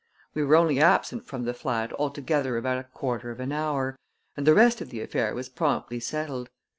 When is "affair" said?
4.99-5.35